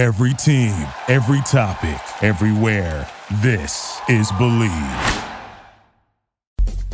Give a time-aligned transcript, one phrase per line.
[0.00, 0.72] Every team,
[1.08, 3.06] every topic, everywhere.
[3.42, 4.72] This is Believe.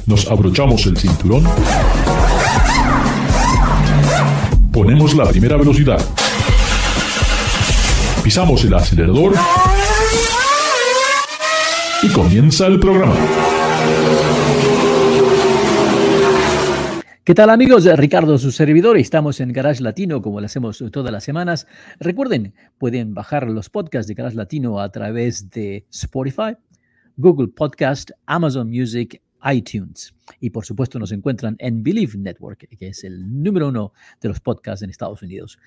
[0.08, 1.44] Nos abrochamos el cinturón.
[4.72, 6.04] Ponemos la primera velocidad.
[8.24, 9.34] Pisamos el acelerador.
[12.02, 13.14] Y comienza el programa.
[17.26, 17.84] ¿Qué tal amigos?
[17.98, 18.96] Ricardo, su servidor.
[18.96, 21.66] Estamos en Garage Latino como lo hacemos todas las semanas.
[21.98, 26.56] Recuerden, pueden bajar los podcasts de Garage Latino a través de Spotify,
[27.16, 29.20] Google Podcast, Amazon Music,
[29.52, 30.14] iTunes.
[30.38, 34.38] Y por supuesto nos encuentran en Believe Network, que es el número uno de los
[34.38, 35.58] podcasts en Estados Unidos.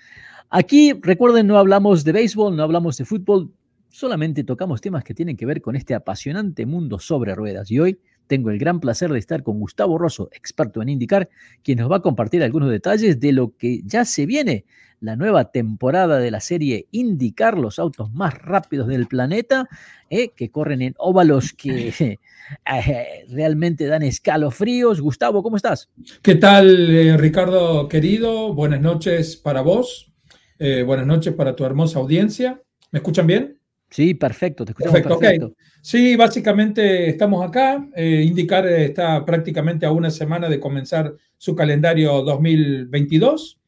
[0.49, 3.51] Aquí, recuerden, no hablamos de béisbol, no hablamos de fútbol,
[3.89, 7.69] solamente tocamos temas que tienen que ver con este apasionante mundo sobre ruedas.
[7.69, 11.29] Y hoy tengo el gran placer de estar con Gustavo Rosso, experto en indicar,
[11.63, 14.65] quien nos va a compartir algunos detalles de lo que ya se viene,
[15.01, 19.67] la nueva temporada de la serie Indicar, los autos más rápidos del planeta,
[20.09, 25.01] eh, que corren en óvalos que eh, realmente dan escalofríos.
[25.01, 25.89] Gustavo, ¿cómo estás?
[26.21, 28.53] ¿Qué tal, eh, Ricardo querido?
[28.53, 30.13] Buenas noches para vos,
[30.59, 32.61] buenas noches para tu hermosa audiencia.
[32.91, 33.58] ¿Me escuchan bien?
[33.89, 35.19] Sí, perfecto, te escuchamos perfecto.
[35.19, 35.55] perfecto.
[35.81, 37.87] Sí, básicamente estamos acá.
[37.95, 43.59] Eh, Indicar está prácticamente a una semana de comenzar su calendario 2022.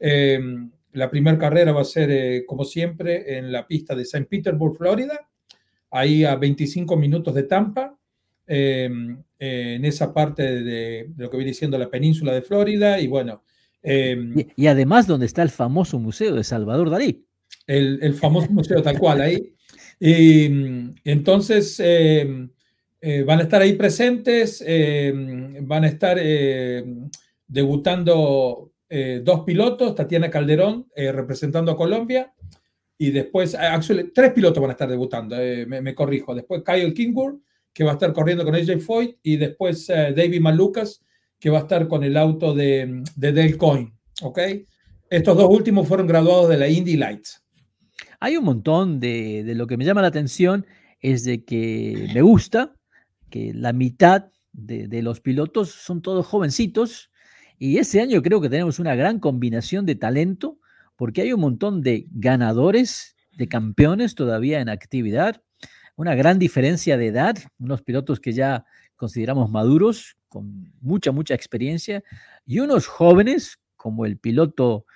[0.00, 0.40] Eh,
[0.92, 4.26] la primera carrera va a ser, eh, como siempre, en la pista de St.
[4.28, 5.28] Petersburg, Florida,
[5.90, 7.94] ahí a 25 minutos de Tampa,
[8.46, 12.98] en esa parte de, lo que viene siendo la península de Florida.
[12.98, 13.44] Y bueno.
[13.84, 17.26] Y, además, donde está el famoso museo de Salvador Dalí.
[17.66, 19.54] El, el famoso museo, tal cual, ahí.
[20.00, 22.50] Y mm, entonces em,
[23.00, 27.08] eh, van a estar ahí presentes, em, van a estar em,
[27.46, 32.32] debutando eh, dos pilotos, Tatiana Calderón eh, representando a Colombia,
[33.00, 37.40] y después, actually, tres pilotos van a estar debutando, me, corrijo, después Kyle Kingwood,
[37.72, 41.04] que va a estar corriendo con AJ Foyt, y después David Malucas,
[41.38, 43.56] que va a estar con el auto de, de
[44.22, 44.38] ¿ok?
[45.08, 47.44] Estos dos últimos fueron graduados de la Indy Lights.
[48.20, 50.66] Hay un montón de, lo que me llama la atención
[51.00, 52.74] es de que me gusta
[53.30, 57.10] que la mitad de, los pilotos son todos jovencitos
[57.58, 60.58] y ese año creo que tenemos una gran combinación de talento
[60.96, 65.40] porque hay un montón de ganadores, de campeones todavía en actividad,
[65.94, 68.64] una gran diferencia de edad, unos pilotos que ya
[68.96, 72.02] consideramos maduros, con mucha, mucha experiencia,
[72.44, 74.86] y unos jóvenes como el piloto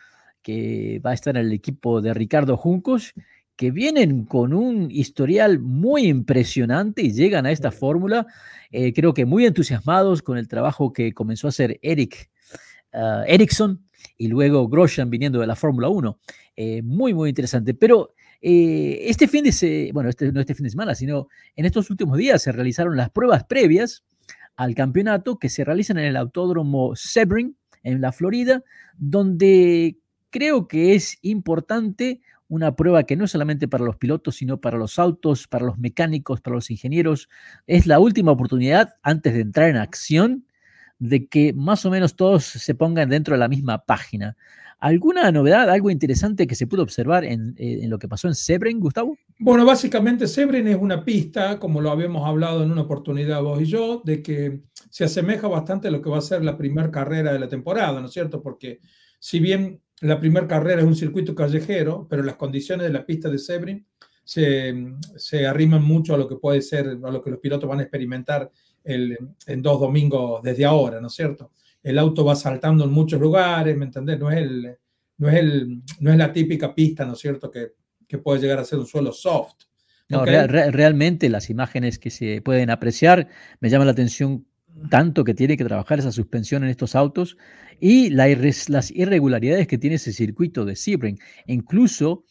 [0.43, 3.15] que va a estar en el equipo de Ricardo Juncos,
[3.57, 8.27] que vienen con un historial muy impresionante y llegan a esta fórmula,
[8.71, 12.31] eh, creo que muy entusiasmados con el trabajo que comenzó a hacer Eric
[12.95, 13.85] uh, Ericsson
[14.17, 16.19] y luego Grosjean viniendo de la Fórmula 1.
[16.57, 17.75] Eh, muy, muy interesante.
[17.75, 21.91] Pero eh, este fin de bueno, este, no este fin de semana, sino en estos
[21.91, 24.05] últimos días se realizaron las pruebas previas
[24.57, 28.63] al campeonato que se realizan en el autódromo Sebring en la Florida,
[28.97, 29.97] donde
[30.33, 34.79] Creo que es importante una prueba que no es solamente para los pilotos, sino para
[34.79, 37.29] los autos, para los mecánicos, para los ingenieros.
[37.67, 40.47] Es la última oportunidad antes de entrar en acción
[40.99, 44.37] de que más o menos todos se pongan dentro de la misma página.
[44.79, 48.81] ¿Alguna novedad, algo interesante que se pudo observar en, eh, lo que pasó en Sebring,
[48.81, 49.19] Gustavo?
[49.39, 53.67] Bueno, básicamente Sebring es una pista, como lo habíamos hablado en una oportunidad vos y
[53.67, 57.35] yo, de que se asemeja bastante a lo que va a ser la primera carrera
[57.35, 58.43] de la temporada, ¿no es cierto?
[58.43, 58.81] Porque
[59.19, 63.29] si bien la primera carrera es un circuito callejero, pero las condiciones de la pista
[63.31, 63.87] de Sebring
[64.25, 67.83] se, arriman mucho a lo que puede ser, a lo que los pilotos van a
[67.83, 68.51] experimentar
[68.85, 71.53] en dos domingos desde ahora, ¿no es cierto?
[71.83, 74.19] El auto va saltando en muchos lugares, ¿me entendés?
[74.19, 74.77] No es, el,
[75.19, 77.73] no es, el, no es la típica pista, ¿no es cierto?, que,
[78.09, 79.65] que puede llegar a ser un suelo soft.
[80.09, 83.29] No, realmente las imágenes que se pueden apreciar
[83.61, 84.47] me llama la atención
[84.91, 87.37] tanto que tiene que trabajar esa suspensión en estos autos
[87.81, 91.19] y las irregularidades que tiene ese circuito de Sebring.
[91.47, 92.25] incluso,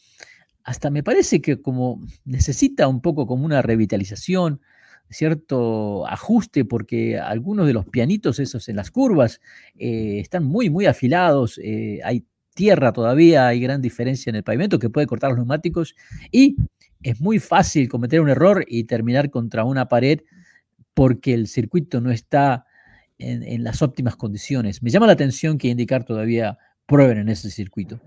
[0.63, 4.61] hasta me parece que como necesita un poco como una revitalización,
[5.09, 9.41] cierto ajuste, porque algunos de los pianitos esos en las curvas
[9.75, 14.79] eh, están muy, muy afilados, eh, hay tierra todavía, hay gran diferencia en el pavimento
[14.79, 15.95] que puede cortar los neumáticos
[16.31, 16.55] y
[17.03, 20.21] es muy fácil cometer un error y terminar contra una pared
[20.93, 22.65] porque el circuito no está
[23.17, 24.81] en, las óptimas condiciones.
[24.81, 27.99] Me llama la atención que indicar todavía prueben en ese circuito.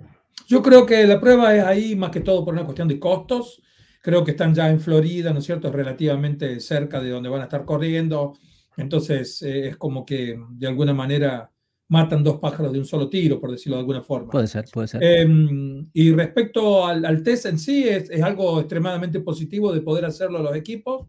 [0.46, 3.62] Yo creo que la prueba es ahí más que todo por una cuestión de costos.
[4.02, 5.72] Creo que están ya en Florida, ¿no es cierto?
[5.72, 8.34] Relativamente cerca de donde van a estar corriendo.
[8.76, 11.50] Entonces eh, es como que de alguna manera
[11.88, 14.30] matan dos pájaros de un solo tiro, por decirlo de alguna forma.
[14.30, 15.02] Puede ser, puede ser.
[15.02, 20.38] Em, y respecto al, test en sí, es, es, algo extremadamente positivo de poder hacerlo
[20.38, 21.06] a los equipos,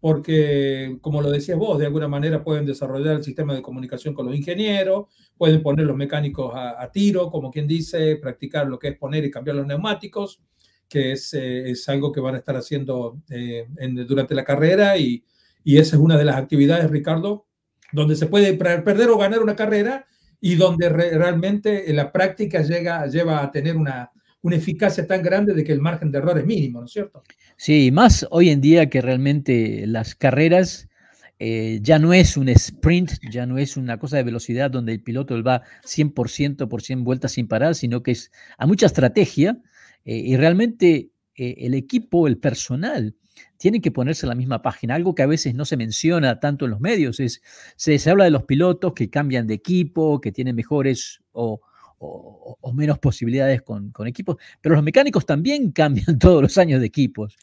[0.00, 4.26] porque, como lo decías vos, de alguna manera pueden desarrollar el sistema de comunicación con
[4.26, 5.06] los ingenieros,
[5.36, 9.30] pueden poner los mecánicos a, tiro, como quien dice, practicar lo que es poner y
[9.30, 10.40] cambiar los neumáticos,
[10.88, 13.66] que es, eh, es algo que van a estar haciendo eh,
[14.06, 15.24] durante la carrera y,
[15.64, 17.46] y esa es una de las actividades, Ricardo,
[17.92, 20.06] donde se puede perder o ganar una carrera
[20.40, 24.10] y donde realmente en la práctica llega, lleva a tener una,
[24.42, 27.22] una eficacia tan grande de que el margen de error es mínimo, ¿no es cierto?
[27.56, 30.88] Sí, más hoy en día que realmente las carreras
[31.38, 35.02] eh, ya no es un sprint, ya no es una cosa de velocidad donde el
[35.02, 39.58] piloto va 100% por 100 vueltas sin parar, sino que es a mucha estrategia
[40.04, 43.14] eh, y realmente eh, el equipo, el personal,
[43.56, 44.94] tienen que ponerse en la misma página.
[44.94, 47.42] Algo que a veces no se menciona tanto en los medios es,
[47.76, 51.60] se, se habla de los pilotos que cambian de equipo, que tienen mejores o,
[52.02, 56.86] o, menos posibilidades con, con, equipos, pero los mecánicos también cambian todos los años de
[56.86, 57.36] equipos.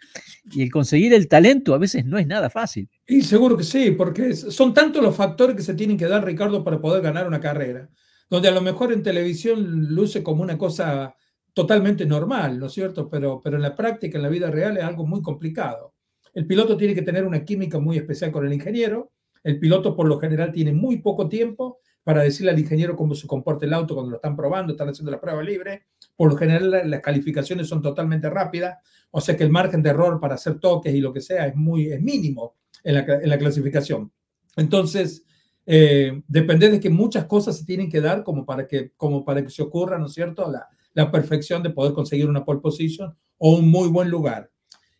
[0.51, 2.89] Y el conseguir el talento a veces no es nada fácil.
[3.07, 6.63] Y seguro que sí, porque son tantos los factores que se tienen que dar, Ricardo,
[6.63, 7.89] para poder ganar una carrera,
[8.29, 11.15] donde a lo mejor en televisión luce como una cosa
[11.53, 13.09] totalmente normal, ¿no es cierto?
[13.09, 15.93] Pero, pero en la práctica, en la vida real, es algo muy complicado.
[16.33, 19.11] El piloto tiene que tener una química muy especial con el ingeniero.
[19.43, 21.78] El piloto por lo general tiene muy poco tiempo
[22.09, 25.11] para decirle al ingeniero cómo se comporta el auto cuando lo están probando, están haciendo
[25.11, 25.83] la prueba libre.
[26.15, 28.79] Por lo general las calificaciones son totalmente rápidas,
[29.11, 31.55] o sea que el margen de error para hacer toques y lo que sea es
[31.55, 34.11] muy es mínimo en la, en la clasificación.
[34.57, 35.23] Entonces,
[35.67, 39.43] eh, depende de que muchas cosas se tienen que dar como para que, como para
[39.43, 43.15] que se ocurra, ¿no es cierto?, la, la perfección de poder conseguir una pole position
[43.37, 44.49] o un muy buen lugar.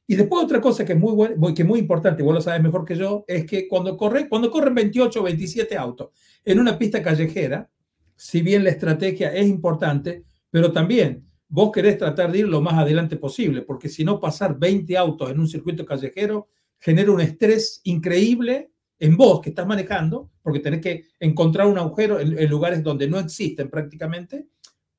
[0.09, 2.95] Y después otra cosa que es muy, que muy importante, vos lo sabes mejor que
[2.95, 6.09] yo, es que cuando, corre, cuando corren 28 o 27 autos
[6.43, 7.69] en una pista callejera,
[8.15, 12.73] si bien la estrategia es importante, pero también vos querés tratar de ir lo más
[12.73, 16.47] adelante posible, porque si no pasar 20 autos en un circuito callejero
[16.79, 22.19] genera un estrés increíble en vos que estás manejando, porque tenés que encontrar un agujero
[22.19, 24.47] en, en lugares donde no existen prácticamente,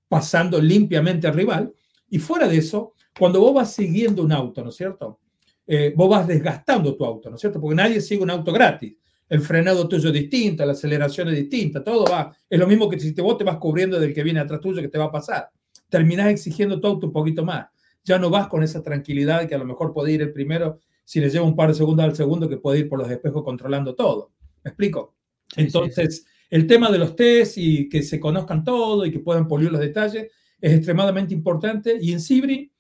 [0.07, 1.73] pasando limpiamente al rival.
[2.11, 5.21] Y fuera de eso, cuando vos vas siguiendo un auto, ¿no es cierto?
[5.67, 7.61] Eh, vos vas desgastando tu auto, ¿no es cierto?
[7.61, 8.97] Porque nadie sigue un auto gratis.
[9.29, 12.35] El frenado tuyo es distinto, la aceleración es distinta, todo va.
[12.49, 14.83] Es lo mismo que si te, vos te vas cubriendo del que viene atrás tuyo,
[14.83, 15.49] que te va a pasar.
[15.89, 17.69] Terminás exigiendo tu auto un poquito más.
[18.03, 21.21] Ya no vas con esa tranquilidad que a lo mejor puede ir el primero si
[21.21, 23.95] le lleva un par de segundos al segundo que puede ir por los espejos controlando
[23.95, 24.33] todo.
[24.65, 25.15] ¿Me explico?
[25.57, 29.71] Entonces, el tema de los test y que se conozcan todo y que puedan pulir
[29.71, 31.97] los detalles es extremadamente importante.
[32.01, 32.71] Y en Sibri,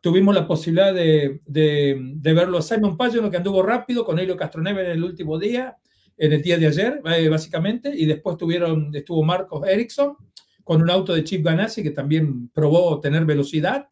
[0.00, 4.84] tuvimos la posibilidad de, de, verlo a Simon Pagano, que anduvo rápido con Helio Castroneve
[4.84, 5.76] en el último día,
[6.16, 10.16] en el día de ayer, eh, básicamente, y después tuvieron, estuvo Marcos Ericsson
[10.64, 13.88] con un auto de Chip Ganassi que también probó tener velocidad,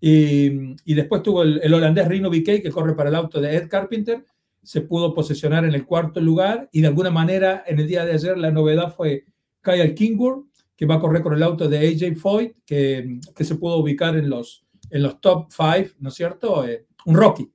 [0.00, 3.68] y, y después tuvo el, holandés Rino Biquet, que corre para el auto de Ed
[3.68, 4.24] Carpenter,
[4.62, 8.12] se pudo posesionar en el cuarto lugar, y de alguna manera en el día de
[8.12, 9.24] ayer la novedad fue
[9.62, 10.44] Kyle Kingwood,
[10.80, 14.16] que va a correr con el auto de AJ Foyt, que, que se pudo ubicar
[14.16, 16.66] en los en los top five, ¿no es cierto?
[16.66, 17.52] Eh, un Rocky.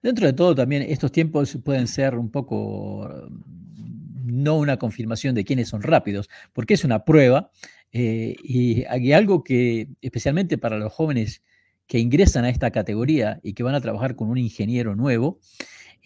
[0.00, 3.10] Dentro de todo, también estos tiempos pueden ser un poco
[4.24, 7.50] no una confirmación de quiénes son rápidos, porque es una prueba
[7.90, 11.42] eh, y hay algo que, especialmente para los jóvenes
[11.88, 15.40] que ingresan a esta categoría y que van a trabajar con un ingeniero nuevo,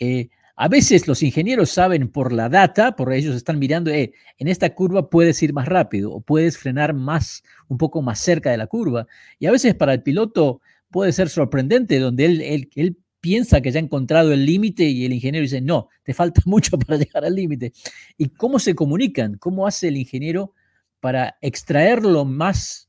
[0.01, 4.49] eh, a veces los ingenieros saben por la data, por ellos están mirando, eh, en
[4.49, 8.59] esta curva puedes ir más rápido o puedes frenar más, un poco más cerca de
[8.59, 9.07] la curva.
[9.39, 13.71] Y a veces para el piloto puede ser sorprendente, donde él, él, él piensa que
[13.71, 17.25] ya ha encontrado el límite y el ingeniero dice, no, te falta mucho para llegar
[17.25, 17.73] al límite.
[18.19, 19.39] ¿Y cómo se comunican?
[19.39, 20.53] ¿Cómo hace el ingeniero
[21.01, 22.89] para extraer lo más,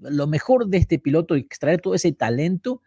[0.00, 2.82] lo mejor de este piloto, extraer todo ese talento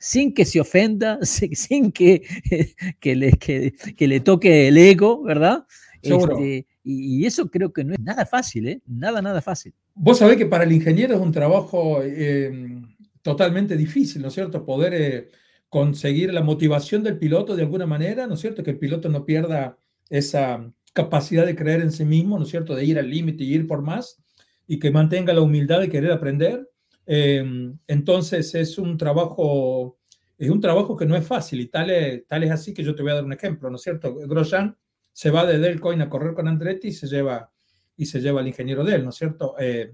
[0.00, 2.22] sin que se ofenda, sin que,
[3.00, 5.66] que, le, que, le toque el ego, ¿verdad?
[6.02, 8.80] Este, y, eso creo que no es nada fácil, ¿eh?
[8.86, 9.74] Nada, nada fácil.
[9.94, 12.82] Vos sabés que para el ingeniero es un trabajo em,
[13.20, 14.64] totalmente difícil, ¿no es cierto?
[14.64, 15.30] Poder eh,
[15.68, 18.62] conseguir la motivación del piloto de alguna manera, ¿no es cierto?
[18.62, 19.76] Que el piloto no pierda
[20.08, 22.74] esa capacidad de creer en sí mismo, ¿no es cierto?
[22.74, 24.22] De ir al límite y ir por más
[24.66, 26.70] y que mantenga la humildad de querer aprender
[27.12, 29.98] Em, entonces es un trabajo,
[30.38, 32.94] es un trabajo que no es fácil y tal es, tal es así que yo
[32.94, 34.14] te voy a dar un ejemplo, ¿no es cierto?
[34.14, 34.76] Grosjean
[35.12, 37.50] se va de Delcoin a correr con Andretti y se lleva,
[37.96, 39.56] y se lleva al ingeniero de él, ¿no es cierto?
[39.58, 39.92] Eh,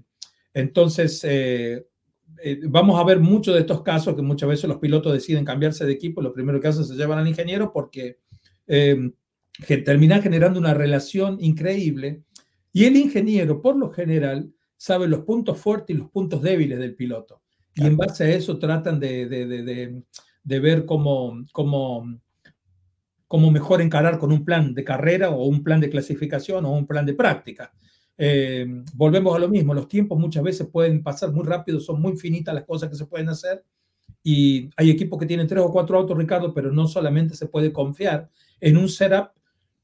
[0.53, 1.87] entonces, eh,
[2.43, 5.87] eh, vamos a ver muchos de estos casos que muchas veces los pilotos deciden cambiarse
[5.87, 8.19] de equipo, lo primero que hacen se llevan al ingeniero porque
[8.67, 9.11] em,
[9.65, 12.21] que terminan generando una relación increíble
[12.73, 16.95] Y el ingeniero, por lo general, sabe los puntos fuertes y los puntos débiles del
[16.95, 17.41] piloto.
[17.75, 22.19] Y en base a eso tratan de, de, ver cómo, cómo,
[23.27, 26.87] cómo, mejor encarar con un plan de carrera o un plan de clasificación o un
[26.87, 27.71] plan de práctica.
[28.17, 28.65] Eh,
[28.95, 32.55] volvemos a lo mismo, los tiempos muchas veces pueden pasar muy rápido, son muy finitas
[32.55, 33.63] las cosas que se pueden hacer
[34.23, 37.71] y hay equipos que tienen tres o cuatro autos, Ricardo, pero no solamente se puede
[37.71, 38.29] confiar
[38.59, 39.36] en un setup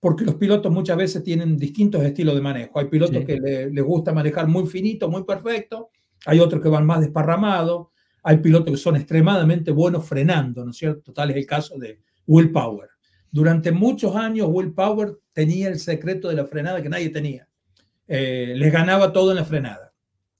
[0.03, 2.77] porque los pilotos muchas veces tienen distintos estilos de manejo.
[2.77, 3.39] Hay pilotos que
[3.71, 5.91] les gusta manejar muy finito, muy perfecto,
[6.25, 7.87] hay otros que van más desparramados,
[8.21, 11.13] hay pilotos que son extremadamente buenos frenando, ¿no es cierto?
[11.13, 12.89] Tal es el caso de Will Power.
[13.31, 17.47] Durante muchos años Will Power tenía el secreto de la frenada que nadie tenía.
[18.05, 19.93] Eh, les ganaba todo en la frenada.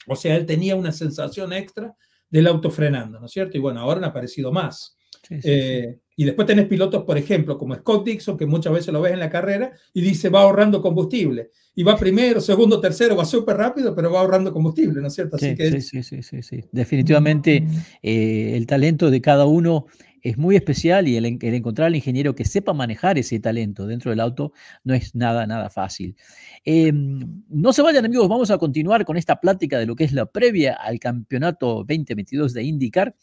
[0.08, 1.96] O sea, él tenía una sensación extra
[2.30, 3.56] del auto frenando, ¿no es cierto?
[3.56, 4.98] Y bueno, ahora han aparecido más.
[5.44, 9.14] Eh, y después tenés pilotos, por ejemplo, como Scott Dixon, que muchas veces lo ves
[9.14, 11.50] en la carrera y dice va ahorrando combustible.
[11.76, 15.38] Y va primero, segundo, tercero, va súper rápido, pero va ahorrando combustible, ¿no es cierto?
[15.38, 17.66] Así sí, que sí, sí, sí, sí, Definitivamente
[18.04, 19.88] eh, el talento de cada uno
[20.24, 24.22] es muy especial y el, encontrar al ingeniero que sepa manejar ese talento dentro del
[24.22, 26.16] auto no es nada, nada fácil.
[26.64, 30.14] Em, no se vayan amigos, vamos a continuar con esta plática de lo que es
[30.14, 33.16] la previa al campeonato 2022 de IndyCar.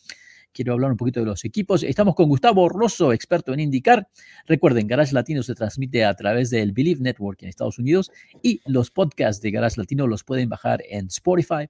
[0.53, 1.83] Quiero hablar un poquito de los equipos.
[1.83, 4.09] Estamos con Gustavo Rosso, experto en IndyCar.
[4.47, 8.11] Recuerden, Garage Latino se transmite a través del Believe Network en Estados Unidos
[8.43, 11.69] y los podcasts de Garage Latino los pueden bajar en Spotify,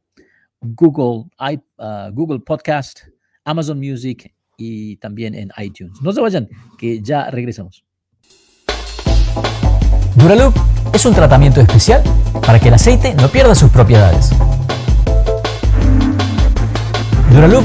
[0.60, 3.00] Google, uh, Google Podcast,
[3.44, 6.00] Amazon Music y también en iTunes.
[6.02, 7.84] No se vayan, que ya regresamos.
[10.16, 10.54] Duraloop
[10.92, 12.02] es un tratamiento especial
[12.46, 14.30] para que el aceite no pierda sus propiedades.
[17.30, 17.64] Duraloop